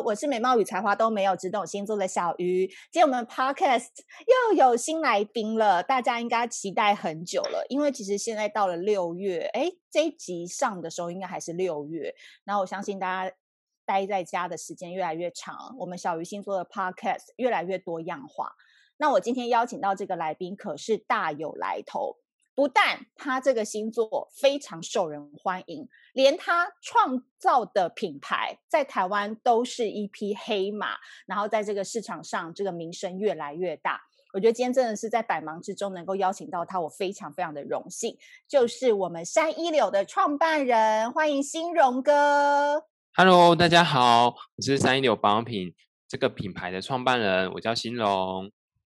[0.00, 2.66] 我是美貌与才华都没有，只懂星座的小鱼。
[2.66, 3.88] 今天我们 Podcast
[4.26, 12.14] 又有新来宾了，大家应该期待很久了，因为其实现在到了六月，哎，这一集上的时候应该还是六月。
[12.44, 13.36] 然后我相信大家
[13.84, 18.52] 待在家的时间越来越长，我们小鱼星座的 Podcast 越来越多样化。
[18.96, 22.16] 那我今天邀请到这个来宾可是大有来头。
[22.54, 30.96] 不但他这个星座非常受人欢迎，连他创造的品牌在台湾都是一匹黑马，
[31.26, 34.00] 然后在这个市场上，这个名声越来越大。
[34.32, 38.16] 我觉得今天真的是在百忙之中能够邀请到他，我非常非常的荣幸。
[38.48, 42.84] 就是我们山一柳的创办人，欢迎新荣哥。
[43.16, 44.26] Hello，大家好，
[44.56, 45.74] 我是三一柳保养品
[46.08, 48.50] 这个品牌的创办人，我叫新荣。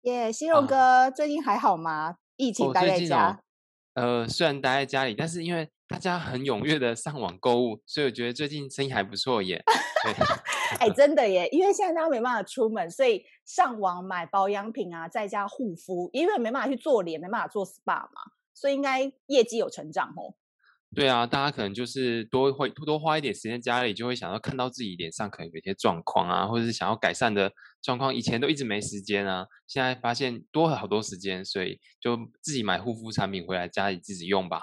[0.01, 2.15] 耶，yeah, 新荣哥，啊、最近还好吗？
[2.35, 3.41] 疫情待在家。
[3.95, 9.63] 呃，虽然待在家里，但是因为大家很踊跃的上网购物，所以我觉得最近生意还不错耶。
[10.79, 18.21] 哎，真的耶，因为现在大家没办法出门，所以上网买保养品啊，在家护肤，因为没办法去做脸，没办法做 SPA 嘛，
[18.53, 20.35] 所以应该业绩有成长哦。
[20.95, 27.51] 对啊，大家可能就是多会多花一点时间家里，就会想要看到自己脸上可能有些状况啊，或者是想要改善的
[27.81, 28.15] 状况。
[28.15, 34.61] 以前都一直没时间啊，现在发现多了好多时间，所以就自己买护肤产品回来家里自己用吧。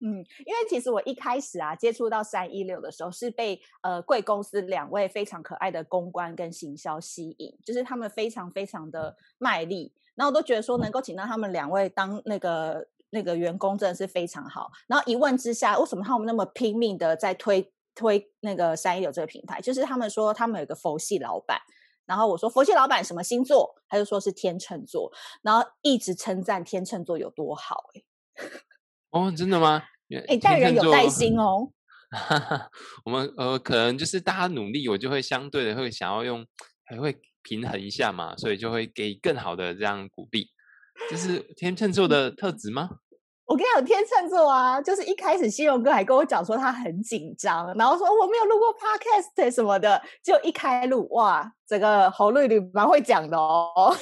[0.00, 12.86] 嗯，因为其实我一开始啊接触到三一六的时候，是被呃贵公司两位非常可爱的公关跟行销吸引，就是他们非常非常的卖力，然后我都觉得说能够请到他们两位当那个。
[13.10, 19.60] 那个员工真的是非常好，然后一问之下，为什么他们那么拼命的在推推那个三一六这个品牌？
[19.60, 21.60] 就是他们说他们有个佛系老板，
[22.06, 23.74] 然后我说佛系老板什么星座？
[23.88, 28.04] 他就说是天秤座，然后一直称赞天秤座有多好，欸。
[29.10, 29.82] 哦，真的吗？
[30.28, 31.72] 哎，待人有耐心哦。
[33.04, 36.46] 我们呃，可能就是大家努力，我就会相对的会想要用，
[36.84, 40.50] 还会平衡一下嘛，所以就会给更好的这样鼓励。
[41.10, 42.88] 这是天秤座的特质吗？
[43.44, 53.92] 我跟你讲，天秤座啊，就是一开始新荣哥还跟我讲说他很紧张，然后说我没有录过 podcast 什么的，就一开录哇，整个喉咙里蛮会讲的哦。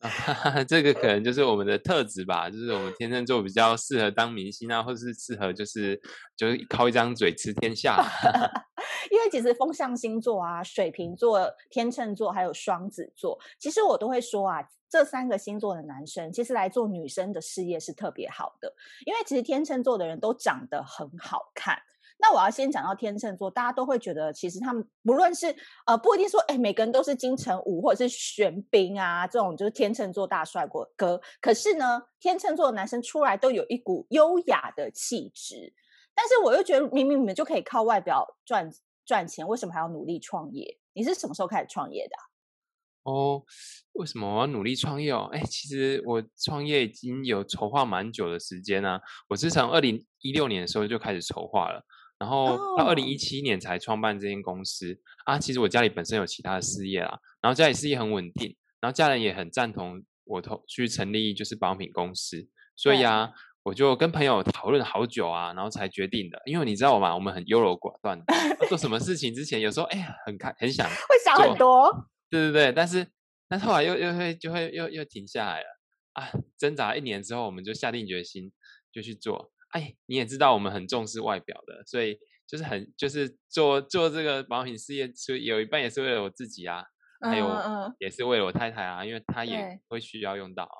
[0.00, 6.00] 啊， 这个可能就是我们的特质吧，就是我们天秤座比较适合当明星啊，或是适合就是
[6.36, 7.96] 就是靠一张嘴吃天下。
[9.10, 14.62] 因为其实风象星座啊，水瓶座、天秤座还有双子座，其实我都会说啊。
[14.92, 18.74] 这三个星座的男生，其实来做女生的事业是特别好的，
[19.06, 21.78] 因为其实天秤座的人都长得很好看。
[22.20, 25.54] 那我要先讲到天秤座，大家都会觉得，其实他们不论是
[25.86, 31.20] 呃，不一定说，哎，每个人都是金城武或者是玄彬啊，这种就是天秤座大帅哥。
[31.40, 35.72] 可是呢，天秤座的男生出来都有一股优雅的气质。
[36.14, 38.70] 但是我又觉得，明明你们就可以靠外表赚
[39.06, 40.78] 赚钱，为什么还要努力创业？
[40.92, 42.16] 你是什么时候开始创业的？
[43.04, 43.42] 哦，
[43.92, 45.30] 为什么我要努力创业哦？
[45.32, 49.00] 哎，其实我创业已经有筹划蛮久的时间啊。
[49.26, 51.82] 我是从二零一六年的时候就开始筹划了，
[52.20, 55.38] 然后到二零一七年才创办这间公司啊。
[55.38, 63.32] 其实我家里本身有其他的事业啦，然后家里事业很稳定，然后家人也很赞同我投去成立就是保养品公司，所以啊，
[63.64, 66.40] 我就跟朋友讨论好久啊，然后才决定的。
[66.44, 68.22] 因为你知道我嘛，我们很优柔寡断，
[68.68, 71.90] 做什么事情之前有时候哎很看很想会想很多。
[72.28, 73.06] 对对对，但是
[73.48, 75.66] 但是后来又又会就会又又停下来了
[76.12, 76.30] 啊！
[76.58, 78.52] 挣扎一年之后，我们就下定决心
[78.92, 79.50] 就去做。
[79.70, 86.84] 哎，你也知道我们很重视外表的，所以就是很就是做做这个保养品事业，所以有一半也是为了我自己啊，
[87.20, 87.48] 还有
[87.98, 90.78] 也是为了我太太啊，因为她也会需要用到啊。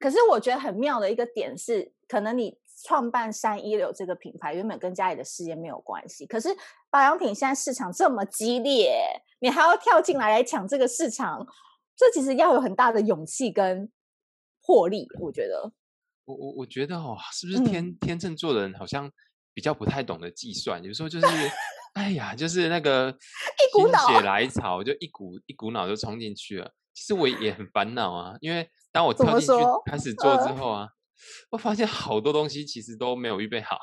[0.00, 2.58] 可是我觉得很妙的一个点是，可能你。
[2.84, 6.24] 创办三一流这个品牌，原本跟家里的事业没有关系。
[6.24, 6.48] 可是
[6.90, 11.44] 保养品现在市场这么激烈，你还要跳进来来抢这个市场，
[11.96, 13.90] 这其实要有很大的勇气跟
[14.64, 15.08] 魄力。
[15.18, 15.72] 我觉得，
[16.28, 19.10] 我我我觉得哦，是不是天、嗯、天秤座的人好像
[19.54, 20.84] 比较不太懂得计算？
[20.84, 21.26] 有时候就是，
[21.94, 23.10] 哎呀，就是那个
[23.72, 26.70] 心血来潮，就一股一股脑就冲进去了。
[26.92, 30.82] 其实我也很烦恼啊，因为当我跳进去开始做之后啊。
[30.82, 30.88] 呃
[31.50, 33.76] 我发现好多东西其实都没有预备好，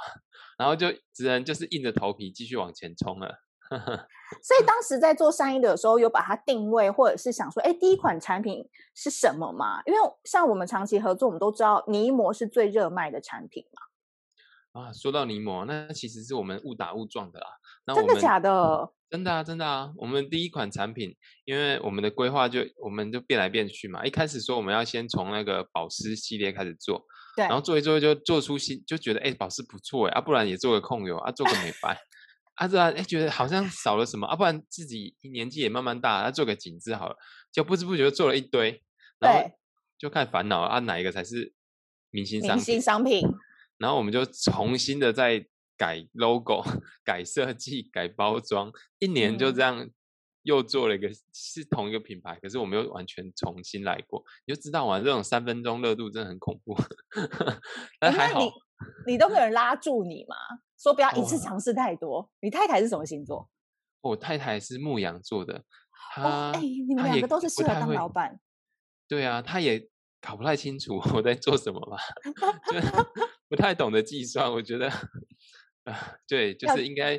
[0.58, 3.28] 然后就只能就是硬着头皮继续往前冲了。
[4.42, 9.82] 所以当时在做山一柳的时候，有把它定位，或者是想说，哎，第一款产品是什么嘛？
[9.86, 14.82] 因为像我们长期合作，我们都知道泥膜是最热卖的产品嘛。
[14.82, 17.48] 啊，说到泥膜，那其实是我们误打误撞的啦。
[17.88, 18.92] 那真的假的？
[19.10, 19.94] 真的啊，真的啊。
[19.98, 21.16] 我们第一款产品，
[21.46, 24.06] 因为我们的规划就我们就变来变去嘛。
[24.06, 27.06] 一开始说我们要先从那个保湿系列开始做。
[27.38, 31.98] 对然后做一做就做出新，就觉得哎，保湿不错哎，啊，不然也做个控油啊，做个美白，
[32.56, 37.16] 啊，这哎觉得好像少了什么啊，不然自己年纪也慢慢大，啊做个紧致好了，
[37.52, 38.84] 就不知不觉做了一堆，
[39.20, 39.52] 然后
[39.98, 41.54] 就开始烦恼了啊，哪一个才是
[42.10, 42.56] 明星商品？
[42.56, 43.22] 明星商品。
[43.78, 45.46] 然后我们就重新的再
[45.78, 46.64] 改 logo、
[47.04, 49.90] 改设计、改包装，一年就这样
[50.46, 56.76] 又做了一个、嗯、是同一个品牌，可是我们又完全重新来过，你就知道玩，这种三分钟热度真的很恐怖。
[58.00, 58.40] 但还好。
[58.40, 58.52] 你，
[59.14, 60.36] 你都没有人拉住你嘛？
[60.78, 62.20] 说不要一次尝试太多。
[62.20, 63.50] 哦、你太太是什么星座？
[64.02, 65.64] 我太太是牧羊座的。
[66.14, 68.40] 她，哎、哦，你们两个都是适合当老板。
[69.08, 69.88] 对啊，他也
[70.20, 71.98] 搞不太清楚我在做什么吧，
[72.72, 72.80] 就
[73.48, 74.52] 不太懂得计算。
[74.52, 74.90] 我觉得，
[75.86, 77.16] 啊，对，就是应该，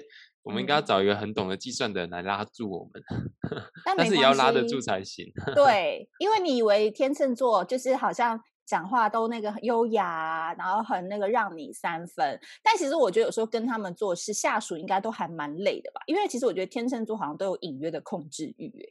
[0.46, 3.02] 我们应该要找一个很懂得计算的人来拉住我们，
[3.84, 5.26] 但，但是也要拉得住才行。
[5.54, 8.40] 对，因为你以为天秤座就是好像。
[8.69, 16.00] 讲话都那个很优雅，然后很那个让你三分，但其实我觉得有时候跟他们做事，下属应该都还蛮累的吧？
[16.08, 18.90] 因为其实我觉得天秤座好像都有隐约的控制欲，哎，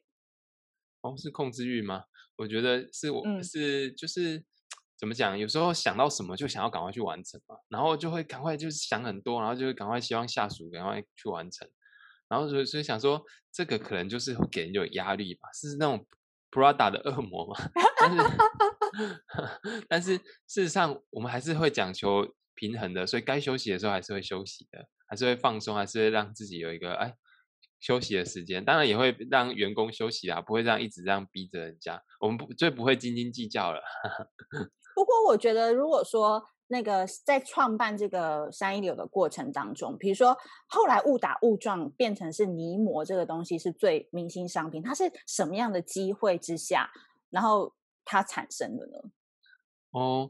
[1.01, 2.05] 哦，是控制欲吗？
[2.37, 4.41] 我觉得是我，嗯、是就是
[4.97, 5.37] 怎么讲？
[5.37, 11.69] 有时候想到什么就想要赶快去完成嘛，然后就会赶快就是想很多，然后就会赶快希望下属赶快去完成，
[12.27, 15.49] 然后所以所以想说这个可能就是会给人有压力吧？
[15.53, 16.05] 是那种
[16.51, 17.55] Prada 的恶魔嘛？
[17.99, 18.23] 但是。
[19.89, 27.13] 但是事实上，我们还是会讲求平衡的，所以该休息的时候还是会休息的，还是会放松，还是会让自己有一个哎
[27.81, 28.63] 休息的时间。
[28.63, 32.01] 当然也会让员工休息啊，不会这样一直这样逼着人家。
[32.21, 33.81] 我们不最不会斤斤计较了。
[34.95, 40.35] 不过我觉得，如果说那个在创办这个三一流的过程当中，比如说
[40.67, 46.89] 后来误打误撞变成是泥膜这个东西是最明星商品，它是什么样的机会之下，
[47.29, 47.73] 然后？
[48.07, 48.99] 它产生的呢？
[49.89, 50.29] 哦，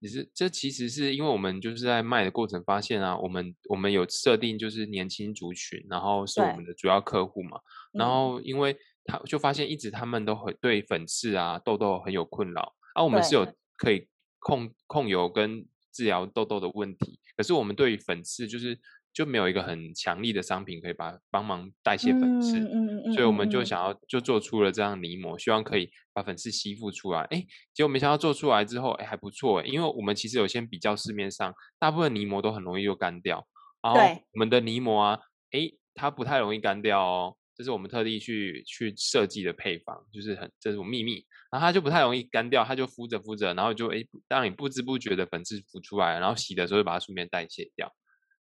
[0.00, 7.58] 你是这其实是因为我们就是在卖的过程发现啊，我们我们有设定就是年轻族群，然后是我们的主要客户嘛，
[7.90, 8.76] 然后因为
[9.06, 14.08] 他就发现一直他们都很对粉刺啊痘痘很有困扰，啊，我们是有可以
[14.38, 18.78] 控控油跟治疗痘痘的问题，可是我们对于粉刺就是。
[19.16, 27.22] 就没有一个很强力的商品可以把帮忙代谢粉刺，嗯嗯嗯、所以我们就想要就做出了这样泥膜，希望可以把粉刺吸附出来。
[27.30, 27.42] 哎，
[27.72, 33.42] 结果没想到做出来之后，哎还不错，因为我们其实有先比较市面上大部分泥膜都很容易就干掉，
[33.80, 33.98] 然后
[34.34, 35.18] 我们的泥膜啊，
[35.50, 47.92] 哎它不太容易干掉哦，这是我们特地去去设计的配方，就是很这是我秘密，然后它就不太容易干掉，它就敷着敷着，然后就哎让你不知不觉的粉刺浮出来，然后洗的时候就把它顺便代谢掉，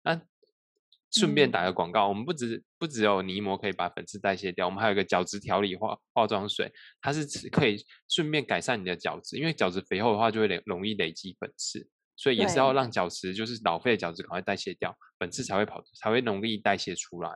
[0.04, 0.22] 那。
[1.12, 6.70] 顺便打个广告，嗯、我们不只不只有泥膜可以把粉刺代谢掉，我们还有一个角质调理化化妆水，
[7.00, 7.78] 它是可以
[8.10, 11.88] 顺便改善你的角质，因为角质肥厚的话就会累容易累积粉刺，
[12.18, 17.32] 所以也是要让角质就是老废的角质赶快代谢掉，粉刺才会跑才会容易代谢出来。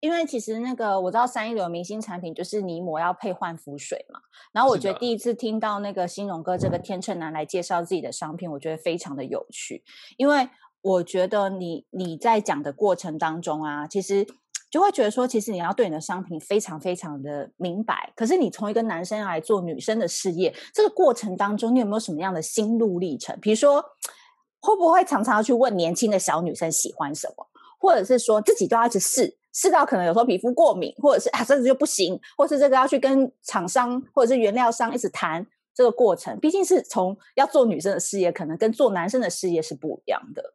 [0.00, 4.20] 因为其实那个我知道三一流明星产品就是泥膜要配焕肤水嘛，
[4.52, 9.82] 然后我觉得第一次听到那个新荣哥这个天秤男来介绍自己的商品，我觉得非常的有趣，
[10.16, 10.48] 因为。
[10.80, 14.24] 我觉得你你在讲的过程当中啊，其实
[14.70, 18.12] 就会觉得说，其实你要对你的商品非常非常的明白。
[18.14, 23.36] 可是你从一个男生来做女生的事业，这个过程当中，你有没有什么样的心路历程？
[23.40, 23.84] 比如说，
[24.60, 27.48] 会不会常常要去问年轻的小女生喜欢什么，
[27.80, 36.38] 或者是说自己都要去试，试到可能有时候皮肤过敏，或者是啊，甚至就不行，或是这个要去跟厂商或者是原料商一直谈这个过程。
[36.38, 40.54] 毕竟是从要做女生的事业，可能跟做男生的事业是不一样的。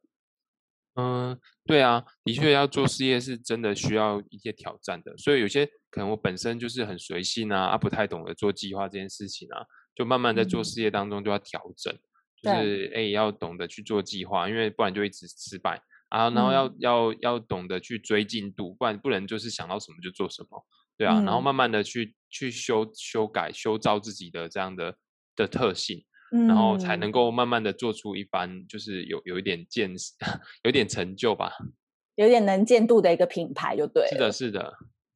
[0.95, 11.99] 嗯，对啊，的确要做事业是真的需要一些挑战的，所以有些可能我本身就是很随性啊，啊不太懂得做计划这件事情啊，就慢慢在做事业当中就要调整，嗯、
[12.43, 15.81] 就是哎要懂得去做计划，因为不然就一直失败
[16.13, 20.65] 啊，然后要、嗯、要要懂得去追进度，不然不能就是想到什么就做什么，
[20.97, 24.95] 对啊，嗯、然后慢慢的去去修修改修造自己的这样的
[25.35, 26.05] 的特性。
[26.47, 30.13] 然后才能够慢慢的做出一番，就是有有一点见识，
[30.65, 31.53] 有点成就吧，
[32.15, 34.09] 有点能见度的一个品牌就对了。
[34.09, 34.73] 是的，是的。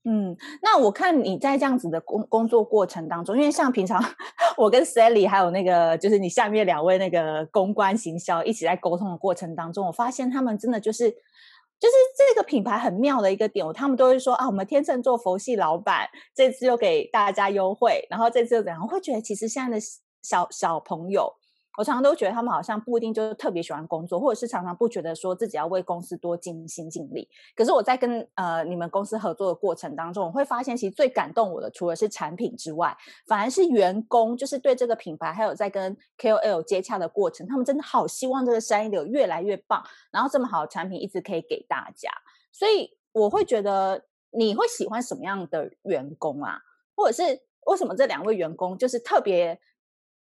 [0.10, 4.02] 嗯，那我看你在这样子的工工作过程当中，因为像平常
[4.56, 18.82] 我跟 Sally 还有那个就是你下面两位那个公关行销一起在沟通的过程当中，我发现他们真的就是就是这个品牌很妙的一个点，他们都会说啊，我们天秤座佛系老板这次又给大家优惠，然后这次又怎样？
[18.82, 19.86] 我会觉得其实现在的。
[20.24, 21.32] 小小朋友，
[21.78, 27.30] 我常常都觉得他们好像不一定就是特别喜欢工作，或者是常常不觉得说自己要为公司多尽心尽力。
[27.56, 42.10] 可是我在跟呃你们公司合作的过程当中，我会发现其实最感动我的，除了是产品之外，反而是员工，就是对这个品牌还有在跟 KOL 接洽的过程，他们真的好希望这个三一流越来越棒，然后这么好的产品一直可以给大家。
[42.52, 46.60] 所以我会觉得你会喜欢什么样的员工啊？
[46.96, 49.60] 或者是为什么这两位员工就是特别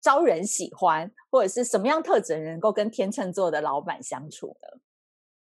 [0.00, 4.69] 招人喜欢，或者是什么样特质能够跟天秤座的老板相处呢？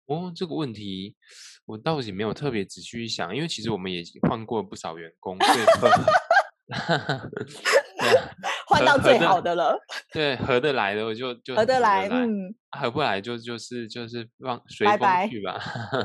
[0.07, 1.17] 哦，这个问题
[1.65, 5.59] 我倒也没有特别仔细去想，因为其实我们也换过不少员工，所以
[8.67, 9.77] 换到最好的了。
[10.13, 14.97] 对，合得来的我就就合得来，嗯，合不来就就是就是让随风
[15.29, 15.57] 去吧。
[15.57, 15.59] 拜
[15.91, 15.99] 拜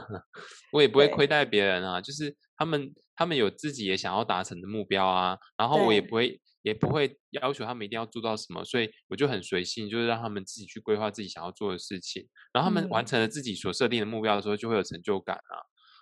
[0.72, 6.40] 我也不会亏待别人啊，就是他们他们有自己也想要达成的目标啊，然后我也不会。
[6.62, 12.28] 也不会要求他们一定要做到什么，所以我就很随性，就是让他们自己去规划自己想要做的事情。
[12.52, 15.58] 然后他们完成了自己所设定的目标的时候，就会有成就感啊。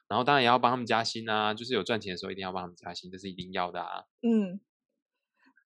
[0.09, 4.05] 然后当然也要帮他们加薪啊，就是有赚钱的时候一定要帮他们加薪，这是一定要的啊。
[4.23, 4.61] 嗯，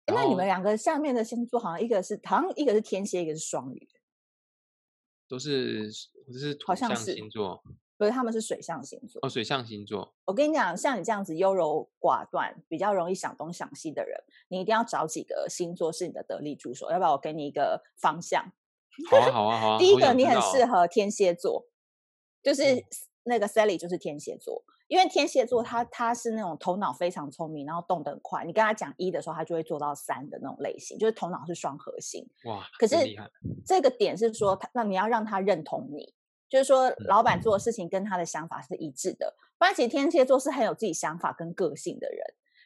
[0.07, 3.87] 那你们两个下面的星座好像一个是好像一个是天蝎，一个是双鱼，
[5.27, 5.89] 都是
[6.27, 7.63] 都是土象星座。
[7.97, 10.13] 所以他们是水象星座哦，水象星座。
[10.25, 14.19] 我跟你讲，像你这样子优柔寡断、比较容易想东想西的人，
[14.49, 16.89] 你一定要找几个星座是你的得力助手。
[16.89, 18.43] 要不要我给你一个方向？
[19.09, 19.77] 好啊，好啊，好啊。
[19.77, 21.67] 第一个，你很适合天蝎座，
[22.41, 22.83] 就是
[23.23, 28.43] 那个 Sally 就是天蝎座，嗯、因为天蝎座他他是那种头脑非常聪明，然后动得很快。
[28.43, 32.27] 你跟他讲一的时候，他就会做到三的那种类型，就是头脑是双核心。
[32.45, 32.95] 哇，可是
[33.65, 36.13] 这个点是说，他那你要让他认同你。
[36.53, 39.35] 就是说，老板做的事情跟他的想法是一致的。
[39.57, 42.19] 不然，其实天蝎座是很有自己想法跟个性的人。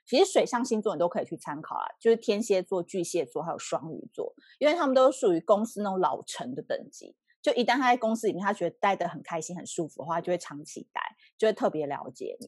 [0.05, 7.15] 其实水象星座你都可以去参考啊，就是天蝎座、巨蟹座还有双鱼座，因为他们都属于公司那种老成的等级。
[7.41, 11.01] 就一旦他在公司里面，他觉得待得很开心、很舒服的话，就会长期待，
[11.37, 12.47] 就会特别了解你。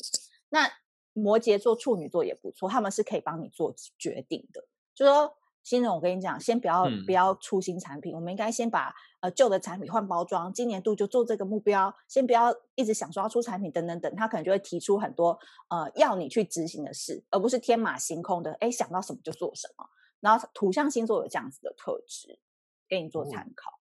[0.50, 0.69] 那
[1.13, 4.67] 摩羯座、处女座也不错，他们是可以帮你做决定的。
[4.93, 5.38] 就是说。
[5.63, 15.38] 新人，我跟你讲，先不要不要出新产品，嗯、我们应该先把呃旧的产品换包装，今年度就做这个目标，先不要一直想说要出产品等等等，他可能就会提出很多
[15.68, 19.86] 呃要你去执行的事，而不是天马行空的，哎想到什么就做什么。
[20.22, 22.39] 然后土象星座有这样子的特质，
[22.88, 23.72] 给你做参考。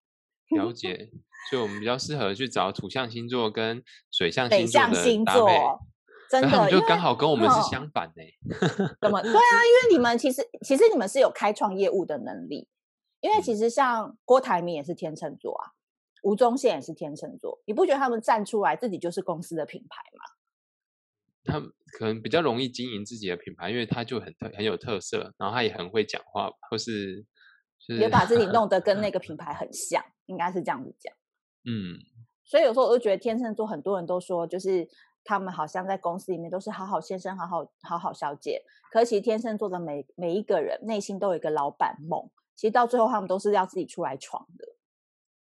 [0.50, 1.11] 哦、了解，
[1.50, 5.52] 所以我们比较适合去找土象星座跟水象星座的搭配。
[6.30, 8.38] 真的，就刚好跟我们是相反呢、欸。
[9.00, 9.23] 怎么？
[9.23, 12.68] 对啊，因为你们其实其实你们是有开创业务的能力。
[13.20, 15.75] 因为其实像郭台铭也是天秤座啊，
[16.23, 17.61] 吴宗宪也是天秤座。
[17.66, 21.52] 你不觉得他们站出来自己就是公司的品牌吗？
[21.52, 21.68] 他们
[21.99, 27.26] 可能比较容易经营自己的品牌，因为他就很特很有特色，然后他也很会讲话，或是、
[27.85, 31.12] 就是、也把自己弄得跟那 个品牌很像，应该是这样子讲。
[31.64, 31.99] 嗯，
[32.44, 34.88] 所以有时候我就觉得天秤座很多人都说就是。
[35.28, 44.66] 他们好像在公司里面都是好好先生、好好好好小姐，可其实天秤座的每每一个人内心都有一个老板梦，其实到最后他们都是要自己出来闯的。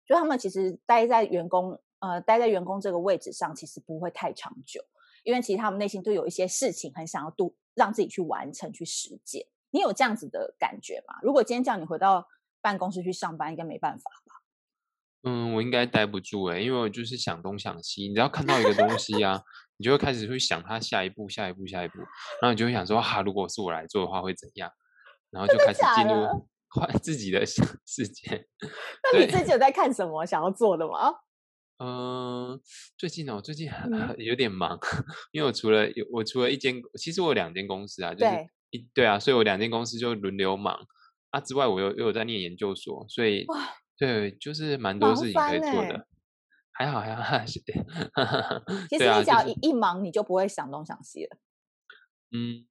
[0.06, 4.80] 就他们其实待在员工呃待在员工这个位置上，其实不会太长久，
[5.24, 9.44] 因为其实他们内心都有一些事情很想要度让自己去完成、去实践。
[9.72, 11.16] 你有这样子的感觉吗？
[11.24, 12.28] 如果今天叫你回到
[12.62, 14.12] 办公室去上班，应该没办法？
[15.26, 18.08] 嗯，我应该待不住哎，因为我就是想东想西。
[18.08, 19.42] 你只要看到一个东 西啊，
[19.78, 22.00] 你就会开始会想它下一步、下一步、下一步，
[22.42, 24.70] 然后你就会想说，哈、啊，如果是我来做的话会怎样？
[25.32, 28.48] 然后就开始进入 换自己的世界。
[29.14, 31.14] 那你最近有在看什么想要做的吗？
[31.80, 32.60] 嗯，
[32.98, 33.90] 最近呢，我最近很
[34.20, 34.78] 有点忙，
[35.32, 38.32] 因为我除了有我除了一间，其实我有两间公司啊，就是
[38.72, 40.78] 一对，对啊，所以我两间公司就轮流忙
[41.32, 41.40] 啊。
[41.40, 43.46] 之外，我又又有在念研究所，所以。
[44.06, 46.06] 对，就是蛮多事情可以做的，欸、
[46.74, 47.38] 还好还好。
[47.48, 51.38] 其实你只要一一忙，你就不会想东想西了。
[52.32, 52.68] 嗯，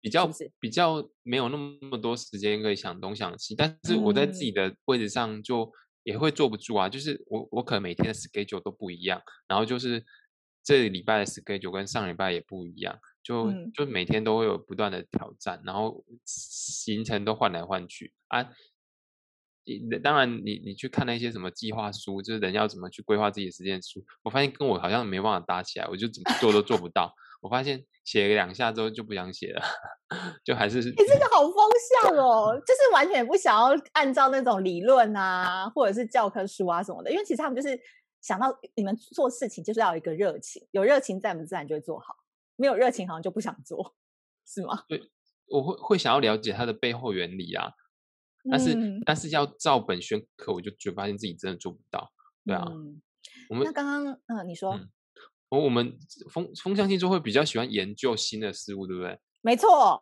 [0.00, 5.70] 比较是是比较没有那么多时间可以想东想西，但是我在自己的位置上就
[6.04, 6.88] 也会坐不住啊。
[6.88, 10.02] 嗯、就是我我可能每天的 schedule 都不一样，然后就是
[10.62, 18.50] 这礼拜的 schedule 跟上礼拜也不一样，就、嗯、就每天都会有不断的挑战，然后行程都换来换去啊。
[20.02, 27.14] 当然你，你你去看那些什么计划书，就是人要怎么去规划自己的时间书，我发现跟我好像没办法搭起来，我就怎么做都做不到。
[27.40, 29.62] 我发现写了两下之后就不想写了，
[30.42, 31.54] 就还是你这个好风
[32.02, 37.78] 向哦，就是完全不想要按照那种理论啊，或者是教科书啊什么的，因为其实他们就是
[38.22, 42.14] 想到你们做事情就是要有一个热情，有热情在，我们自然就会做好；
[42.56, 43.94] 没有热情，好像就不想做，
[44.46, 44.84] 是吗？
[44.88, 45.02] 对，
[45.48, 47.72] 我会会想要了解它的背后原理啊。
[48.50, 52.12] 但是，嗯、但是要照本宣科，我就觉得发现自己真的做不到，
[52.44, 52.64] 对啊。
[52.68, 53.00] 嗯、
[53.48, 54.70] 我们那刚刚，嗯、呃，你说，
[55.48, 55.98] 我、嗯、我们
[56.30, 59.18] 风风象星座会比较喜欢研究新的事物，对不对？
[59.40, 60.00] 没错，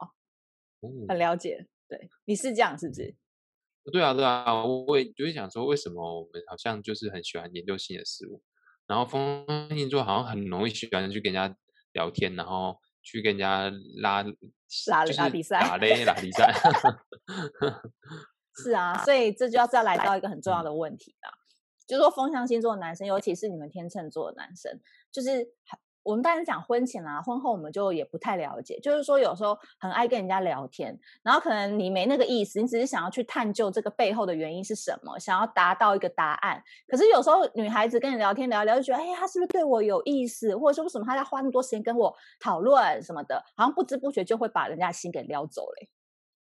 [1.09, 1.67] 很了解。
[1.89, 3.15] 对，你是这样，是不是？
[3.93, 8.43] 对啊，对啊，我也就会想说，为什么我们好像就是很喜欢研究新的事物？
[8.87, 11.57] 然后风象星座好像很容易喜欢去跟人家
[11.93, 13.71] 聊天，然后去跟人家
[14.01, 16.53] 拉拉拉比赛，打擂拉比赛。
[18.57, 21.31] 是啊，所以这就要再来到一个很重要的问题了，
[21.87, 24.81] 就是说风象星座的男生，尤其是你们天秤座的男生，
[25.11, 25.53] 就是。
[26.05, 28.77] 我们当然讲婚前啊，婚后我们就也不太了解。
[28.81, 36.61] 就是说，有时候很爱跟人家聊天，然后可能你没那个意思，你只是想要去探究这个背后的原因是什么，想要达到一个答案。
[36.89, 40.57] 可是有时候女孩子跟你聊天聊聊，就觉得，哎，他是不是对我有意思？
[40.57, 43.41] 或者说，为什么他在花那么多时间跟我讨论什么的？
[43.55, 45.89] 好像不知不觉就会把人家心给撩走了。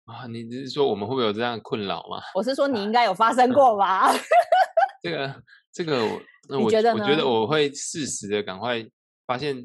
[0.05, 2.21] 啊，你只是说我们会不会有这样的困扰吗？
[2.35, 4.11] 我是说你应 该有发生过吧？
[5.01, 8.85] 这个，这个我，那我觉得，我觉得我会适时的赶快。
[9.25, 9.55] 发现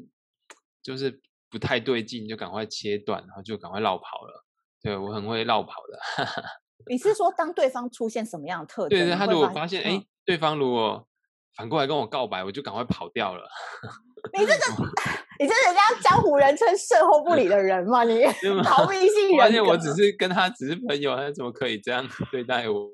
[0.81, 1.19] 就是
[1.49, 4.45] 不太对劲，就赶快切断，然后就赶快绕跑了。
[4.81, 6.33] 对，我很会绕跑的。
[6.89, 8.97] 你是说，当对方出现什么样的特征？
[8.97, 11.05] 对对，他如果发现，哎、嗯，对方如果
[11.57, 13.49] 反过来跟我告白，我就赶快跑掉了。
[14.31, 14.61] 你这个，
[15.39, 18.03] 你这人家江湖人称“售后不理”的人吗？
[18.03, 18.21] 你
[18.63, 19.41] 逃避性人。
[19.41, 22.89] 而且我只是跟他只是朋友，他怎么可以这样对待我？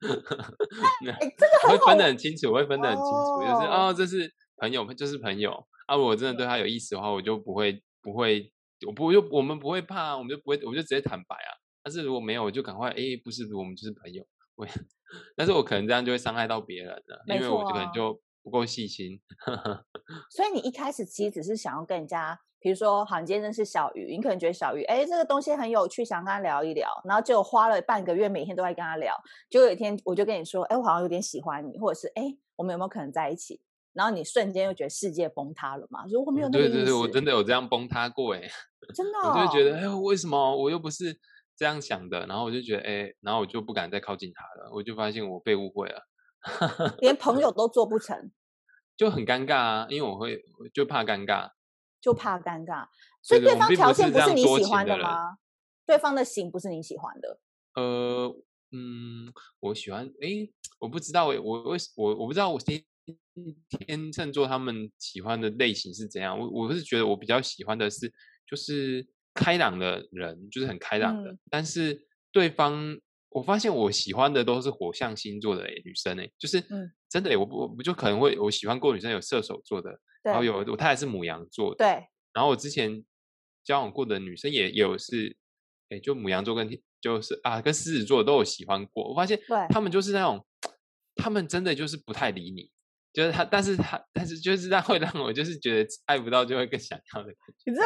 [0.00, 5.66] 哎，这个会分得很清楚，会分得很清楚，就是哦，这是朋友，就是朋友。
[5.86, 8.50] 啊，我真的对他有意思的话，我就不会不会，
[8.86, 11.50] 我不就我们不会怕，我们就不会，我就直接坦白啊。
[11.82, 14.24] 但是如果没有，我就赶快，哎，不是，我们就是朋友。
[14.56, 14.66] 我，
[15.36, 19.20] 但是我可能这样就会伤害到别人了，因为我就可能就不够细心。
[20.34, 29.14] 所以你一开始其实只是想要跟人家，比如说，好，你今天认识小鱼，你可能觉得小鱼，哎，这个东西很有趣，想跟他聊一聊，然后就花了半个月，每天都在跟他聊。
[29.50, 32.22] 就有一天，我就跟你说，哎，我好像有点喜欢你，或者是，哎，
[32.56, 33.60] 我们有没有可能在一起？
[33.94, 36.04] 然后你瞬间又觉得世界崩塌了嘛？
[36.08, 38.48] 如果没有对对对，我真的有这样崩塌过哎，
[38.94, 41.18] 真的、哦，我就觉得哎，为什么我又不是
[41.56, 42.24] 这样想的？
[42.26, 46.00] 然后我就觉得哎，然后我就不敢再靠近他了，我就发现我被误会了，
[47.00, 48.30] 连 朋友都做不成，
[48.98, 51.50] 就很尴尬啊，因为我会就怕尴尬，
[52.02, 52.86] 就怕尴尬，
[53.22, 55.38] 所以对方条件不是你喜欢的吗？
[55.86, 57.40] 对方的型不是你喜欢的？
[57.74, 58.28] 呃，
[58.72, 62.84] 嗯，我喜欢哎，我不知道哎，我为我我不知道我天。
[63.70, 66.38] 天秤座他们喜欢的类型是怎样？
[66.38, 68.12] 我我是觉得我比较喜欢的是，
[68.46, 71.30] 就是开朗的人，就是很开朗的。
[71.30, 72.98] 嗯、但是对方，
[73.30, 76.60] 我发现我喜欢的都是火象星座的女生诶，就是
[77.08, 82.06] 真的，我我我就可能会我喜欢过女生有射手座的，然后有我太太是母羊座的，对。
[82.32, 83.04] 然后我之前
[83.64, 85.36] 交往过的女生也也有是，
[85.88, 86.68] 诶，就母羊座跟
[87.00, 89.08] 就是啊跟狮子座都有喜欢过。
[89.08, 89.40] 我发现
[89.70, 90.46] 他们就是那种，
[91.16, 92.70] 他们真的就是不太理你。
[93.18, 97.68] 就是他，但是他，但是就是他会让我就是觉得爱不到就会更想要的感觉。
[97.68, 97.82] 你这，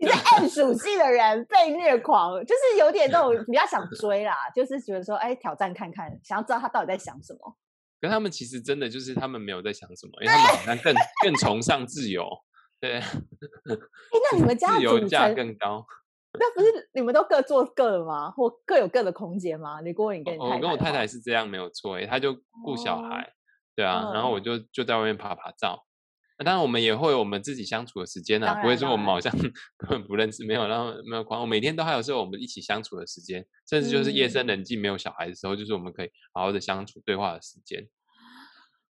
[0.00, 7.56] 你这暗属性的人被虐狂，就是有点那种比较想追啦，就是觉得说，哎，挑战看看，想要知道他到底在想什么。
[8.02, 12.28] 可他们其实真的就是他们没有在想什么，因为他们好像更更崇尚自由。
[12.78, 12.96] 对。
[13.00, 13.02] 哎，
[14.30, 15.86] 那你们家自由价更高？
[16.38, 18.30] 那不是你们都各做各的吗？
[18.30, 19.80] 或各有各的空间吗？
[19.80, 23.32] 你跟你跟你太太，我跟我太太是这样没有错，哎，他就顾小孩。
[23.74, 25.84] 哦对啊，然后我就就在外面拍拍照。
[26.36, 29.32] 那当然，我们也会有我们自己相处的时间啊，不会说我们好像
[29.78, 31.40] 根本不认识，没有，然后没有关。
[31.40, 37.88] 我每天都还有时候我们一起相处的时间，甚至就是夜深人静没有小孩的时候，就是我们可以好好的相处对话的时间。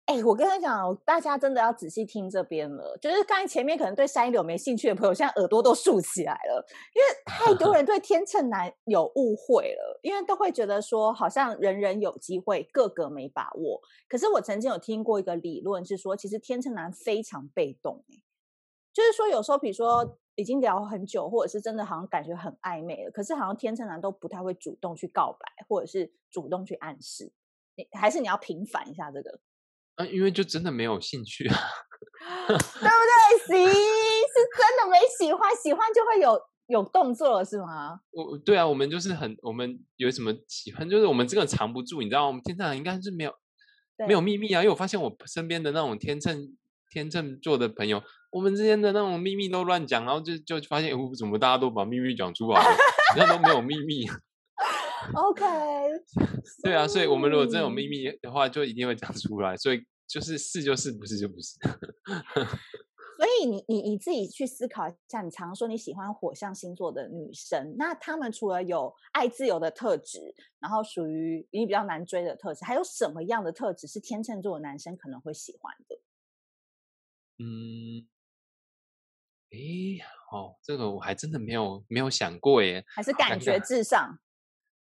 [0.06, 2.98] 哎，我跟他讲，大家真的要仔细听这边了。
[3.02, 13.80] 就是刚才前面可能对山一柳没兴趣的朋友，现在耳朵都竖起来了，因为 太多人对天秤男有误会了，因为都会觉得说好像人人有机会，个个没把握。
[14.10, 18.04] 可是我曾经有听过一个理论，是说其实天秤男非常被动，
[18.92, 27.32] 就是说有时候比如说已经聊很久，或者是真的好像感觉很暧昧了，可是好像天秤男都不太会主动去告白，或者是主动去暗示。
[27.76, 29.40] 你还是你要平反一下这个。
[30.02, 31.56] 啊，因为就真的没有兴趣啊，
[32.48, 32.88] 对不对？
[33.48, 33.74] 行，是
[34.58, 38.00] 真的没喜欢，喜欢就会有有动作了，是吗？
[38.12, 43.34] 我对啊，我们就是很，我们有什么喜欢，就是我们真的藏不住，你知道，我们天秤应该是没有
[44.08, 46.58] 没有秘密啊，因为我发现我身边的那种天秤
[46.92, 52.78] 天秤座的朋友，我们之间的那种秘密都乱讲，然后就就发现，哦，怎么大家都把秘密讲出来了，
[53.16, 54.06] 人家都没有秘密。
[55.16, 55.44] OK，
[56.64, 59.58] 对啊，所以我们如果真有秘密的话，就一定会讲出来。
[59.58, 61.58] 所以就是是就是，不是就不是。
[63.18, 76.02] 所以你你你自己去思考一下，你常说你喜欢火象星座的女生，那她们除了有爱自由的特质，然后属于你比较难追的特质，还有什么样的特质是天秤座的男生可能会喜欢的？
[77.38, 78.08] 嗯，
[79.52, 80.00] 诶，
[80.32, 84.20] 哦，这个我还真的没有没有想过耶，还是感觉至上。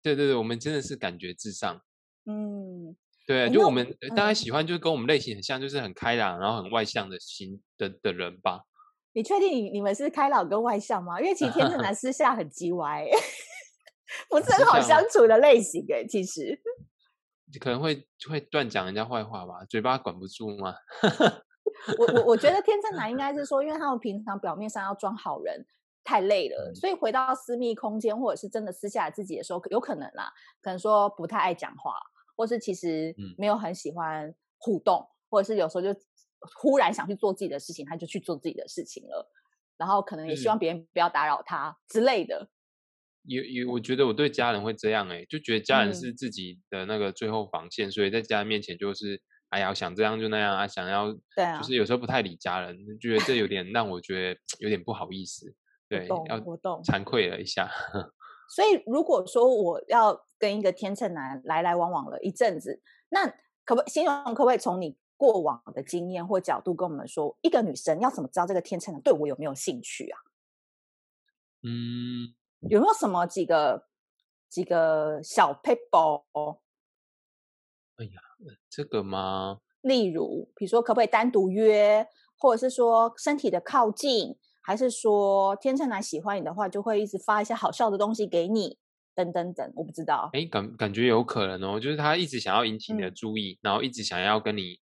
[0.03, 1.83] 对对对，我们真的是感觉至上。
[2.27, 8.63] 嗯，对，就我们大家喜欢，就是跟我们类型很像，就是很开朗，然后很外向的型的的人吧。
[9.13, 11.21] 你确定你你们是开朗跟外向吗？
[11.21, 13.05] 因为其实天秤男私下很叽歪，
[14.31, 16.05] 不是很好相处的类型哎。
[16.07, 16.57] 其实
[17.59, 20.75] 可能会会乱讲人家坏话吧，嘴巴管不住吗？
[21.99, 25.67] 我我我觉得天秤男 应该是说，因为他们平常表面上要装好人
[26.05, 31.95] 太累了，所以回到私密空间或者是真的私下自己的时候，有可能啦，可能说不太爱讲话。
[32.37, 35.99] 或是其实没有很喜欢互动，嗯、或者是有时候就
[36.61, 39.29] 忽然想去做自己的事情，他就去做自己的事情了，
[39.77, 42.49] 然后可能也希望别人不要打扰他之类的。
[43.23, 55.53] 有有，我觉得我对家人会这样哎、欸，就觉得家人是自己的那个最后防线，嗯、所以在家人面前就是哎呀，想这样就那样啊，想要对啊，就是有时候不太理家人，觉得这有点让我觉得 有点不好意思，
[55.89, 56.41] 对，要
[56.85, 57.69] 惭愧了一下。
[58.49, 63.27] 所以，如果说我要跟一个天秤男来来往往了一阵子，那
[63.65, 70.19] 可不形容可不可以从你过往的经验或角度跟我们说，一个女生要怎么知道这个天秤男对我有没有兴趣啊？
[71.63, 72.35] 嗯，
[72.69, 73.87] 有没有什么几个
[74.49, 76.59] 几个小 people？？
[77.97, 78.21] 哎呀，
[78.69, 79.61] 这个吗？
[79.81, 82.07] 例如，比如说，可不可以单独约，
[82.39, 84.37] 或者是说身体的靠近？
[84.67, 88.77] 还是说天秤男喜欢你的话，就会一直发一些好笑的东西给你，
[89.15, 90.29] 等等等，我不知道。
[90.33, 94.81] 哎，感感觉有可能哦，就是他一直想要引起你的注意，嗯、然后一直想要跟你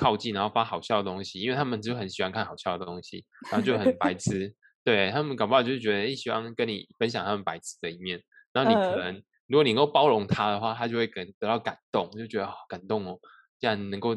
[0.00, 4.54] 靠近，然后发好笑的东西，因为他们就很喜欢看好笑的东西，然后就很白 痴。
[4.82, 8.18] 对，他们搞不好就是觉得，哎，喜欢跟你分享他们白痴的一面。
[8.54, 13.18] 然后你可能，嗯、如果你能够包容他的话，他就会感得到感动，就觉得好感动哦，
[13.60, 14.16] 竟然能够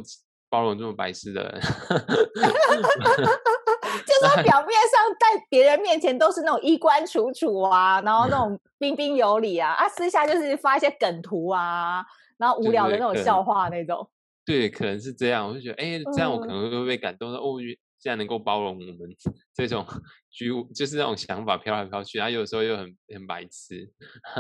[0.50, 1.60] 包容这么白痴的人。
[4.06, 12.06] 就是说表面上在别人面前都是那种衣冠楚楚啊，然后那种彬彬有礼啊，啊，私下就是发一些梗图啊，
[12.38, 14.10] 然后无聊的那种笑话那种。
[14.45, 17.39] 对，可能是这样，我就觉得，哎，这样我可能会被感动到。
[17.39, 17.58] 哦，
[17.99, 19.15] 竟然能够包容我们
[19.54, 19.86] 这种
[20.32, 23.88] 居，就是那种想法飘来飘去，他有时候又很很白痴。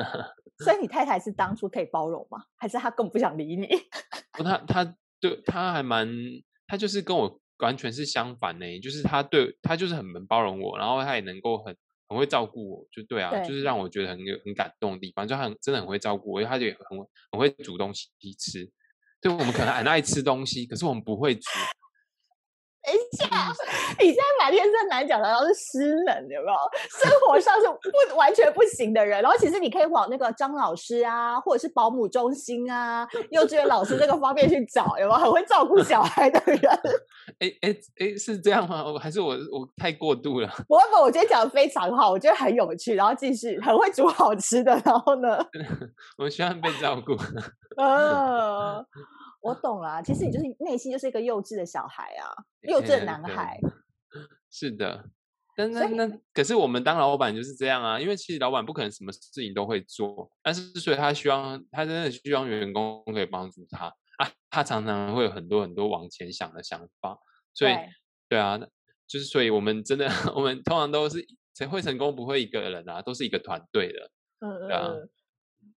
[0.65, 2.39] 所以你太太是当初可以包容吗？
[2.57, 3.67] 还是他更不想理你？
[4.31, 6.09] 不，她她对她还蛮，
[6.67, 7.39] 她就是跟我。
[7.61, 11.75] 完全是相反呢，就是他对他就是很能包容我，然后他也能够很
[12.09, 16.97] 很会照顾我，就对啊，对就是让我觉得很有很感动的地方，就他很真的很会照顾我，因为他也很
[17.31, 18.69] 很会煮东西吃，
[19.21, 21.49] 对，我们可能很爱吃东西，可是我们不会煮。
[22.83, 23.53] 等一下，
[23.99, 26.57] 你现在满天生难讲的然后是失能，有没有？
[26.89, 36.61] 生活上是不完全不行的人，然后其实你可以往那个张老师啊，或者是保姆中心啊、幼稚园老师这个方面去找，有没有很会照顾小孩的人？
[37.39, 38.83] 哎哎哎，是这样吗？
[38.83, 40.47] 我还是我我太过度了？
[40.67, 45.37] 不不，我觉得讲的非常好，我觉得很有趣，然后继续很会煮好吃的，然后呢？
[46.17, 47.15] 我希望被照顾。
[47.77, 48.60] 呃。
[49.41, 52.29] 我懂了啊，其实你就是内心就是一个幼稚的小孩啊，
[52.61, 53.59] 幼稚的男孩。
[54.51, 55.09] 是的，
[55.55, 63.85] 但那那可是我们当老板就是这样啊，因为其实老板不可能什么事情都会做，但是所以他希望他真的希望员工可以帮助他
[64.17, 67.17] 啊，他常常会有很多很多往前想的想法，
[67.53, 67.89] 所以对，
[68.29, 68.59] 对啊，
[69.07, 71.25] 就是所以我们真的 我们通常都是
[71.55, 74.93] 谁会成功不会一个人啊，都是一个团队的，嗯嗯啊。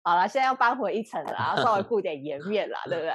[0.04, 3.12] 好了，现在要扳回一城了，然后稍微顾点颜面了，对不对？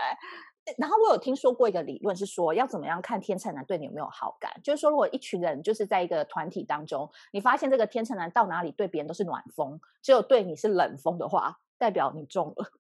[0.77, 4.51] 然后我有听说过一个理论，是说要怎么样看天秤男对你有没有好感？
[4.63, 12.71] 就是说，如果一群人就是在一个团体当中，你发现这个天秤男到哪里对别人都是暖风，只有对你是冷风的话，代表你中了。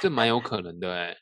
[0.00, 1.16] 这蛮有可能的哎，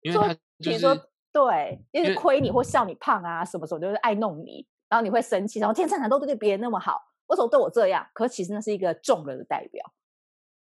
[0.00, 0.96] 因为他就是说
[1.32, 8.08] 对，因为亏你或笑你胖啊，什么什么就是爱弄你，然后你会生气，然后天秤男都对别人那么好，为什么对我这样？
[8.12, 9.84] 可其实那是一个中了的代表。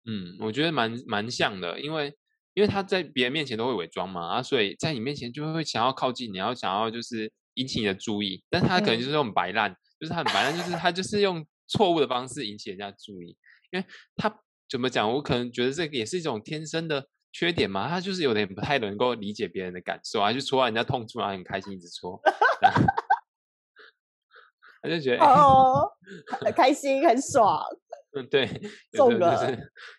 [0.04, 2.12] 嗯，我觉得蛮蛮像的，因为
[2.54, 13.36] 因为他在别人面前都会伪装嘛，啊，所以在你面前就会想要靠近你，要想要就是引起你的注意，但他可能就是用白烂，嗯、就是他很白烂，就是他就是用错误的方式引起人家注意，
[13.70, 13.86] 因为
[14.16, 22.20] 他怎么讲，我可能觉得这个也是一种天生的缺点嘛，他就是有点不太能够理解别人的感受啊，就戳到人家痛处，然后很开心一直戳，
[24.82, 25.88] 他就觉得哦，
[26.44, 27.64] 很开心很爽。
[28.14, 28.46] 嗯， 对，
[28.92, 29.36] 中了，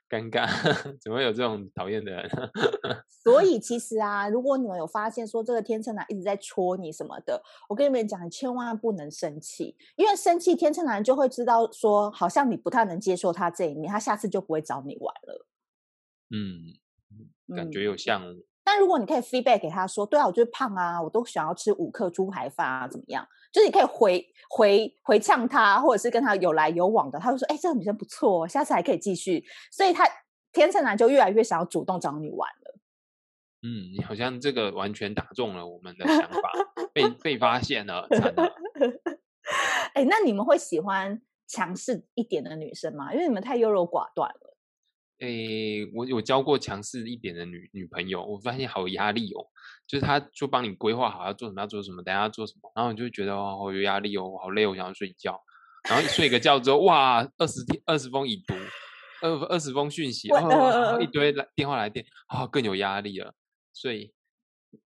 [0.09, 0.47] 尴尬，
[1.01, 2.29] 怎么会有这种讨厌的人？
[3.09, 15.47] 所以其实啊，如果你们有发现说这个天秤男一直在戳你什么的，我跟你们讲，你千万不能生气，因为生气天秤男就会知道说，好像你不太能接受他这一面，他下次就不会找你玩了。
[16.29, 18.21] 嗯，感觉有像。
[18.73, 23.23] 嗯但如果你可以 feedback 给他说，对啊，我就是胖啊，我都想要吃五克猪排饭啊，怎么样？
[23.51, 29.45] 就是你可以回回回呛他，或者是跟他有来有往的，他会说，哎，这个女生不错，下次还可以继续。
[29.71, 30.09] 所以他
[30.51, 32.79] 天秤男就越来越想要主动找你玩了。
[33.61, 36.51] 嗯，好像这个完全打中了我们的想法，
[36.93, 38.55] 被被发现了，惨了。
[39.93, 43.13] 哎，那你们会喜欢强势一点的女生吗？
[43.13, 44.52] 因为你们太优柔寡断了。
[45.23, 49.45] 哎，我有交过强势一点的女女朋友，我发现好有压力哦。
[49.87, 55.39] 就是她就帮你规划好要做什么，要做什么，等下要做什么，然后你就会觉得哦，好有压力哦，我好累，我想要睡觉。
[55.87, 58.53] 然后你睡个觉之后，哇，二十天二十封已读，
[59.21, 63.33] 二二十封讯息， 然后，一堆来电话来电，啊，更有压力了。
[63.73, 64.13] 所以，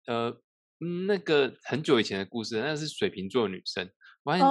[0.08, 0.34] 呃，
[1.08, 3.90] 那个很久以前的故事，那是水瓶座的女生。
[4.24, 4.46] 我发现，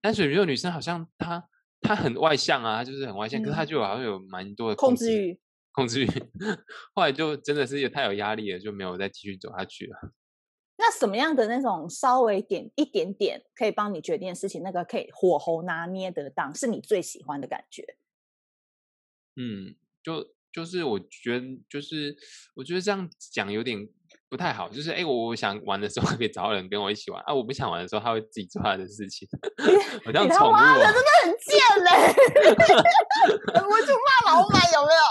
[0.00, 1.44] 但水瓶座女生好像她
[1.82, 5.40] 她很外向啊，就是很外向，嗯、可是他就好像有蛮多的控制欲，
[5.72, 6.06] 控制欲。
[6.94, 10.12] 后来就真的是太有压力了，就没有再继续走下去了。
[10.78, 17.96] 那什么样的那种稍微点一点点可以帮你决定的事情，那个可以火候拿捏得当，是你最喜欢的感觉？
[19.36, 20.34] 嗯，就。
[20.52, 22.14] 就是我觉得，就是
[22.54, 23.88] 我觉得这样讲有点
[24.32, 24.66] 不太好。
[24.66, 29.28] 就是哎，我我想玩的时候 可以找人跟我一起玩啊，我不想玩的时候他会自己做他的事情。
[30.06, 31.90] 我这样宠物啊，真的很贱嘞！
[33.54, 35.02] 我就骂老板有没有？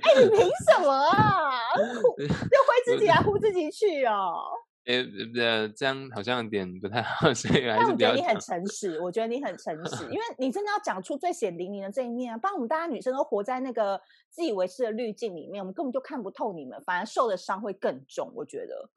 [0.00, 1.60] 哎，你凭什么啊？
[1.76, 4.40] 要挥自己来呼自己去哦。
[4.86, 4.94] 哎，
[5.36, 12.38] 呃，这样好像有点不太好， 所以还是我觉得你很诚实，我觉得你很诚实，因 为你真的要讲出最显灵你的这一面啊！
[12.38, 18.32] 不然我们大家女生都活在那个自以为是的滤镜里面，我们根本就看不透你们，反而受的伤会更重。
[18.34, 18.90] 我觉得。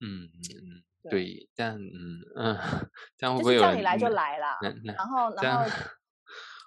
[0.00, 2.56] 嗯嗯，对，但嗯嗯，
[3.18, 3.60] 这样会不会有？
[3.60, 4.58] 叫你来就来啦。
[4.96, 5.70] 然后然后，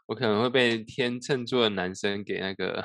[0.06, 2.80] 我可能会被天秤座的男生给那个。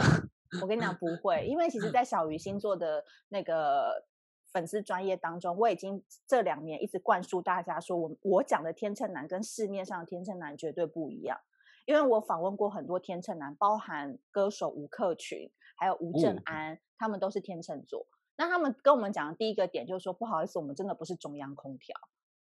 [0.63, 4.07] 我跟你讲不会，因为其实，在小鱼星座的那个。
[4.53, 11.39] 粉丝专业当中，我已经这两年一直灌输大家说，我我讲的天秤男跟市面上的天秤男绝对不一样，
[11.87, 18.07] 因为我访问过很多天秤男，包含歌手吴克群，还有吴正安，嗯、他们都是天秤座。
[18.37, 21.95] 那他们跟我们讲的第一个点就是说，不好意思，我们真的不是中央空调，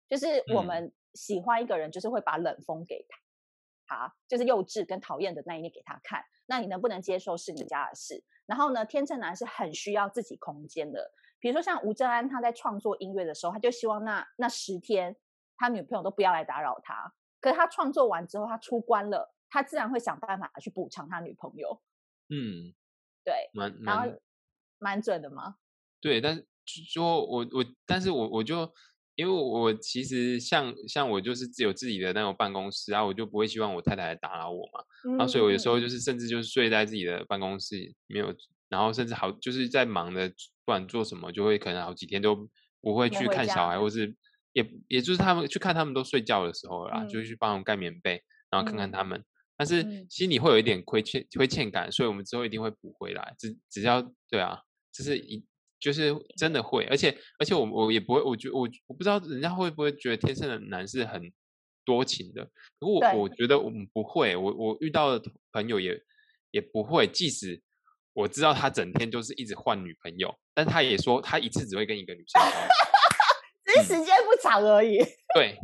[0.08, 3.04] 就是我们喜欢一个人，就是会把冷风给
[3.86, 6.24] 他，好，就是幼稚跟讨厌的那一面给他看。
[6.46, 8.24] 那你能不能接受是你家的事。
[8.46, 11.12] 然后呢，天秤男是很需要自己空间的。
[11.40, 15.16] 比如说像吴正安，他在创作音乐的时候，他就希望那那十天
[15.56, 17.12] 他女朋友都不要来打扰他。
[17.40, 21.80] 可是他创作完之后，他出关了，他自然会想办法去补偿他女朋友。
[22.30, 22.74] 嗯，
[23.24, 24.18] 对，蛮蛮然后
[24.78, 25.56] 蛮准的吗？
[26.00, 28.72] 对，但是说我我，但是我我就
[29.14, 34.84] 因为我其实像像我就是只有自己的那种办公室啊，我就不会希望我太太来打扰我嘛。
[35.04, 38.34] 嗯、然后所以我有时候就是甚至就是睡在自己的办公室，没有。
[38.68, 40.30] 然后甚至好，就是在忙的，
[40.68, 42.36] 不管做什么，就会可能好几天都
[42.82, 44.14] 不会去看小孩，或是
[44.52, 49.18] 也也就是他们去看他们都睡觉的时候啦，嗯、就去帮他们盖棉被，然后看看他们。
[49.18, 49.24] 嗯、
[49.56, 53.34] 但是心里会有一点亏欠亏欠感，所以我们之后一定会补回来。
[53.38, 54.60] 只只要对啊，
[54.92, 55.42] 就是一
[55.80, 61.32] 就是真的会，而且而且我我也不会，我觉我我不知道人家会不会觉得天生的男是很
[61.86, 62.44] 多情的，
[62.78, 65.98] 可我我觉得我们不会，我我遇到的朋友也
[66.50, 67.62] 也不会，即使。
[68.18, 72.42] 我知道他整天就是一直换女朋友，但他也说他一次只会跟一个女生，
[73.64, 74.98] 只是时间不长而已。
[74.98, 75.56] 嗯、对，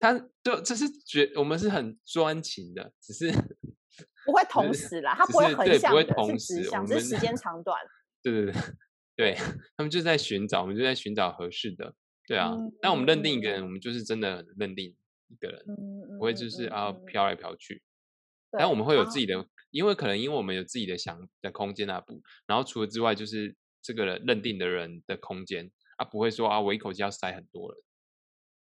[0.00, 3.30] 他就这是觉我们是很专情的，只是
[4.26, 7.78] 不会同时啦，他不会横向，不会同时，想只是时间长短。
[8.20, 8.60] 对对对
[9.14, 9.34] 对，
[9.76, 11.94] 他们就在寻找，我们就在寻找合适的。
[12.26, 12.50] 对啊，
[12.82, 14.96] 那、嗯、我们认定一个人，我们就是真的认定
[15.28, 17.80] 一个人，嗯、不会就是啊飘来飘去。
[18.50, 19.46] 然后我们会有自己的。
[19.74, 22.14] 啊因为可能因为我们有自己的想的空间啊，不，
[22.46, 27.82] 然后除了之外就是这个人认定的人的空间啊，不会说啊，我一口气要塞很多人。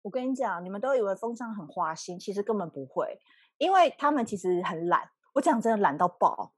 [0.04, 3.20] 我跟你讲，你们都以为风象很花心，其实根本不会，
[3.58, 5.10] 因为他们其实很懒。
[5.34, 6.54] 我讲真的懒到爆，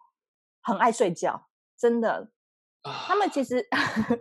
[0.62, 2.30] 很爱睡觉，真的。
[2.84, 3.66] 啊、他们其实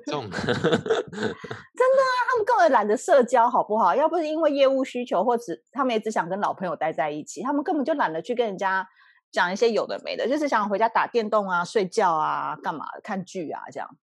[0.06, 3.94] 重 真的啊，他们根本懒得社交，好不好？
[3.94, 8.88] 要不是因为业务需求，或者他们也只想跟老朋友待在一起，他们根本就懒得去跟人家。
[9.32, 13.98] 讲一些有的没的，就是想回家打电动啊、睡觉啊、干嘛看剧啊这样。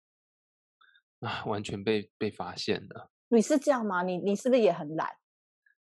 [1.20, 3.12] 啊，完全被被发现了。
[3.28, 4.04] 你是这样吗？
[4.04, 5.10] 你你是不是也很懒？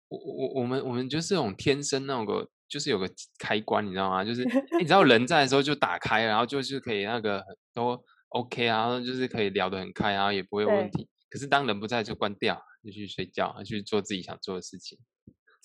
[0.08, 3.06] 我我我们我们就是这种天生那个，就是有个
[3.38, 4.24] 开关，你知道吗？
[4.24, 4.42] 就是
[4.80, 11.06] 你知道人在的时候就打开，然后就是可以那个都 OK 啊，然后就是可以聊得很开啊，也不会有问题。
[11.28, 14.98] 可是当人不在就关掉，就去睡觉，去做自己想做的事情。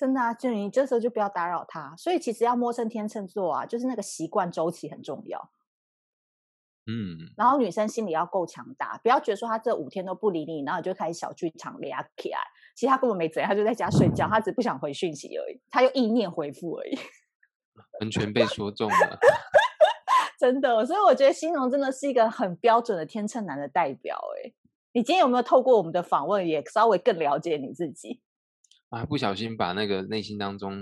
[0.04, 1.96] 真的啊，就你这时候就不要打扰他。
[1.96, 5.50] 所以其实要摸清天秤座啊，就是那个习惯周期很重要。
[6.88, 12.40] 嗯，然后女生心里要够强大，不要觉得说他这五天都不理你，然后就开始小剧场咧起来。
[12.76, 16.98] 其实他根本没怎样，他就在家睡觉，他只不想回讯息而已，他用意念回复而已。
[18.02, 19.18] 完全被说中了。
[20.38, 24.20] 真的，所以我觉得欣荣真的是一个很标准的天秤男的代表。
[24.44, 24.52] 哎，
[24.92, 28.22] 你今天有没有透过我们的访问，也稍微更了解你自己？
[28.94, 30.78] 啊，不小心把那个内心当中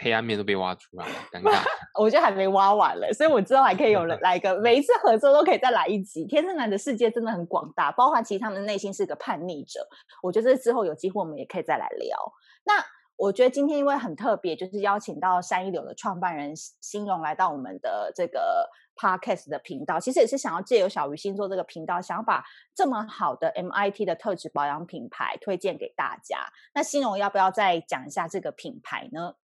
[0.00, 1.62] 黑暗面都被挖出来了，尴尬。
[1.94, 6.24] 我觉得还没挖完了，所以我之后还可以有人 来一个，每一次合作都可以再来一集。
[6.26, 9.78] 天生男的世界真的很广大，包括其实他们的内心是个叛逆者。
[10.24, 12.18] 我觉得之后有机会我们也可以再来聊。
[12.64, 12.84] 那
[13.16, 18.68] 我觉得今天因为很特别，就是邀请到山一柳的创办人新荣来到我们的这个。
[18.96, 26.38] Podcast 的频道其实也是想要借由小鱼星座这个频道，想要把这么好的 MIT 的特质保养品牌推荐给大家。
[26.74, 29.34] 那欣荣要不要再讲一下这个品牌呢？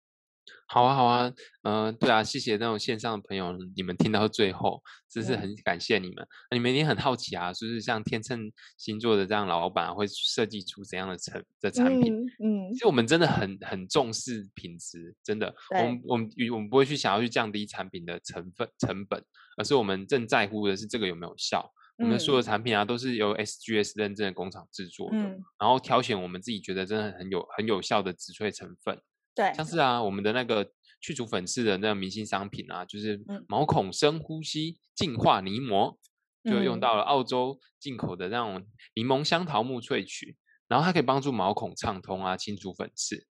[0.66, 6.26] 好啊，好啊，嗯、呃，对啊，谢谢那种线上的朋友，你们听到最后，真是很感谢你们。
[6.50, 12.24] 你们一定很好奇啊，就是，是像天秤星座的这样老板会设计出怎样的成的产品？
[12.40, 19.22] 嗯，嗯其实我们真的很很重视品质，真的，我们我们我们不会去想要去降低产品的成分成本，
[19.58, 21.70] 而是我们正在乎的是这个有没有效。
[21.98, 28.98] 嗯、我们所有的产品啊，都是由 SGS 认证的工厂制作的，嗯、然后挑选我们自己觉得真的很有很有效的植萃成分。
[29.34, 33.18] 对，像是啊，我们的那个去除粉刺的那个明星商品啊，就是
[33.48, 35.98] 毛孔深呼吸净化泥膜，
[36.44, 40.36] 嗯、就用到了澳洲进口的那种柠檬香桃木萃取，
[40.68, 43.26] 然后它可以帮助毛孔畅通啊，清除粉刺。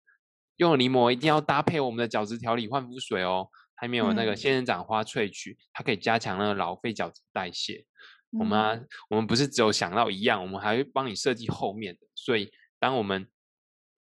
[0.55, 7.85] 用了泥膜一定要搭配我们的角质调理焕肤水哦，还没有那个仙人掌花萃取，它可以加强那个老废角质代谢。
[8.31, 13.27] 嗯、我们啊，我们不是只有想到一样，我们还会帮你设计后面的，所以当我们。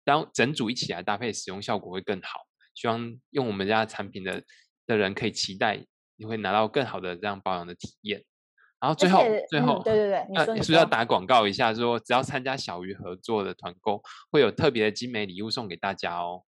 [0.04, 2.40] 当整组一起来搭配使用，效果会更好。
[2.74, 4.42] 希望用我们家产品的
[4.86, 5.84] 的人可以期待
[6.16, 8.24] 你会拿到更好的这样保养的体验。
[8.80, 16.44] 然后最后，最后，对对对，你是不是要打广告一下，说只要参加小鱼合作的团购，会有特别的精美礼物送给大家哦。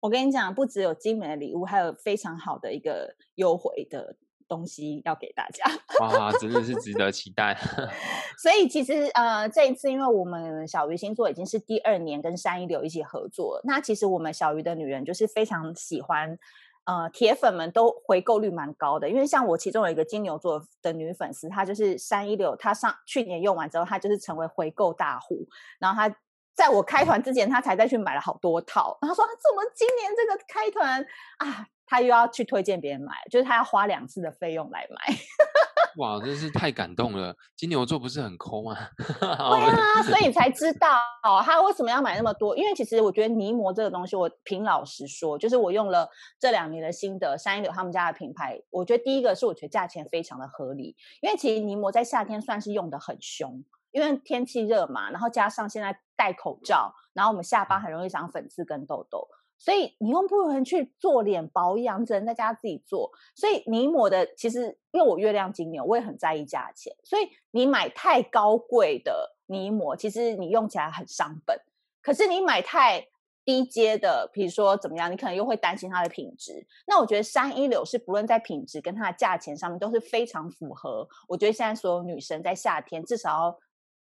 [0.00, 4.18] 我跟你讲，不只有精美的礼物，还有非常好的一个优惠的。
[4.48, 5.64] 东西要给大家，
[6.00, 7.56] 哇，真的是值得期待。
[8.38, 16.38] 所以其实呃，这一次因为我们小鱼星座已经是第二年跟山一流一起合作，那其实我们小鱼的女人就是非常喜欢，
[16.84, 19.08] 呃，铁粉们都回购率蛮高的。
[19.08, 25.46] 因为像我其中有一个金牛座的女粉丝，她就是三一六，她上去年用完之后，她就是成为回购大户，
[25.78, 26.16] 然后她
[26.54, 28.96] 在我开团之前，她才再去买了好多套。
[29.00, 31.04] 然后说，她怎么今年这个开团
[31.38, 31.66] 啊？
[31.86, 35.14] 他又要去推荐别人买，就是他要花两次的费用来买。
[35.96, 37.34] 哇，真是太感动了！
[37.56, 38.76] 金牛座不是很抠吗？
[38.98, 41.00] 对啊，所以你才知道
[41.42, 42.54] 他为什么要买那么多。
[42.54, 46.06] 因为其实我觉得泥膜这个东西，我凭老实说，就是我用了
[46.38, 59.26] 这两年的心得，三一柳他们家的品牌，我觉得第一个是我觉得价钱非常的合理，因为其实泥膜在夏天算是用的很凶，因为天气热嘛，然后加上现在戴口罩，然后我们下巴很容易长粉刺跟痘痘。
[59.58, 63.10] 所以你用不能去做脸保养，只能在家自己做。
[63.34, 66.94] 所以泥膜的其实，因为我月亮金牛，我也很在意价钱。
[67.04, 71.58] 所以你买太高贵的泥膜，其实你用起来很伤本。
[72.02, 73.08] 可是你买太
[73.44, 76.66] 低阶的，比如说怎么样，你可能又会担心它的品质。
[76.86, 81.08] 那我觉得山一柳是不论在品质跟它的价钱上面都是非常符合。
[81.28, 83.58] 我觉得现在所有女生在夏天至少要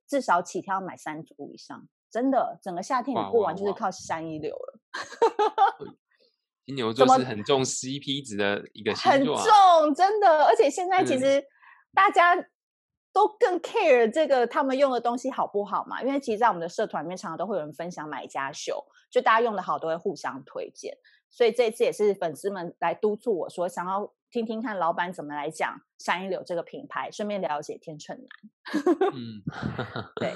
[0.08, 1.88] 至少起跳买三组以上。
[2.18, 4.80] 真的，整个夏天你过完就是靠山一流了。
[6.66, 10.46] 金牛座是很重 CP 值的一个星座，啊，很重，真的。
[10.46, 11.46] 而且现在其实
[11.94, 12.36] 大家
[13.14, 16.02] 都更 care 这个他们用的东西好不好嘛？
[16.02, 20.98] 因为其实，在我们的社团里面，常常都会有人分享买家秀，就大家用的好都会互相推荐。
[21.30, 28.28] 所以这一次也是粉丝们来督促我说，想要听听看老板怎么来讲山一流这个品牌，顺便了解天秤男。
[29.14, 29.44] 嗯，
[30.20, 30.34] 对。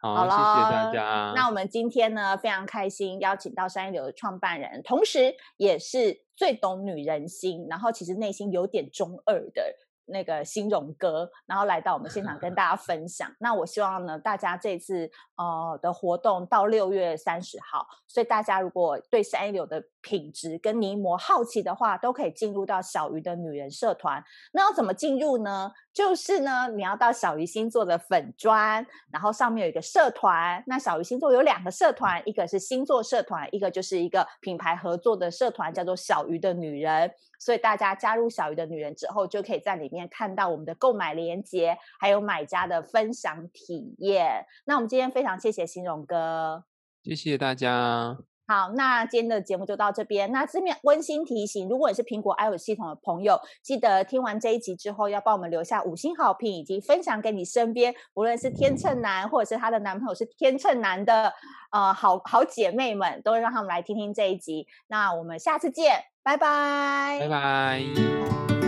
[0.00, 1.32] 好，好，谢谢大家。
[1.34, 9.62] 那我们今天呢，非常开心邀请到三一流的创办人，同时也是最懂女人心，然后其实内心有点中二的。
[10.10, 13.30] 那个新荣哥，然后来到我们现场跟 大家分享。
[13.38, 24.24] 那我希望呢，大家这次呃的活动到六月三十号，所以大家如果对三一流的品质跟泥膜好奇的话，都可以进入到小鱼的女人社团。
[24.52, 25.70] 那要怎么进入呢？
[25.92, 30.64] 就是呢，你要到小鱼星座的粉专，然后上面有一个社团。
[30.66, 37.12] 那小鱼星座有两个社团，一个是星座社团，一个就是一个品牌合作的社团，叫做小鱼的女人。
[37.38, 44.46] 所以大家加入小鱼的女人之后，就可以在里面看到我们的购买链接，还有买家的分享体验。
[44.64, 46.64] 那我们今天非常谢谢欣荣哥，
[47.02, 48.18] 谢谢大家。
[48.48, 50.32] 好，那今天的节目就到这边。
[50.32, 61.32] 那这边温馨提醒，如果你是苹果 iOS 系统的朋友，记得听完这一集之后，要帮我们留下五星好评，以及分享给你身边，无论是天秤男，或者是他的男朋友是天秤男的，
[61.70, 64.66] 呃，好好姐妹们，都会让他们来听听这一集。
[64.86, 66.04] 那我们下次见。
[66.22, 68.67] 拜拜，拜拜。